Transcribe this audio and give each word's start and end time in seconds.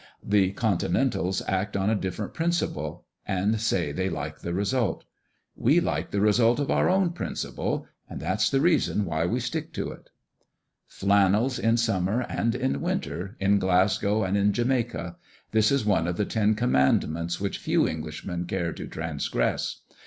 The 0.25 0.49
Continentals 0.53 1.43
act 1.47 1.77
on 1.77 1.91
a 1.91 1.95
different 1.95 2.33
principle, 2.33 3.05
and 3.27 3.61
say 3.61 3.91
they 3.91 4.09
like 4.09 4.39
the 4.39 4.51
result. 4.51 5.05
We 5.55 5.79
like 5.79 6.09
the 6.09 6.21
result 6.21 6.59
of 6.59 6.71
our 6.71 6.89
own 6.89 7.11
principle, 7.11 7.85
and 8.09 8.19
that's 8.19 8.49
the 8.49 8.61
reason 8.61 9.05
why 9.05 9.27
we 9.27 9.39
stick 9.39 9.73
to 9.73 9.91
it." 9.91 10.09
Flannels 10.87 11.59
in 11.59 11.77
summer 11.77 12.21
and 12.21 12.55
in 12.55 12.81
winter, 12.81 13.37
in 13.39 13.59
Glasgow 13.59 14.23
and 14.23 14.35
in 14.35 14.53
Jamaica; 14.53 15.17
this 15.51 15.71
is 15.71 15.85
one 15.85 16.07
of 16.07 16.17
the 16.17 16.25
ten 16.25 16.55
commandments 16.55 17.39
which 17.39 17.59
few 17.59 17.87
Englishmen 17.87 18.45
care 18.45 18.73
to 18.73 18.87
transgress. 18.87 19.81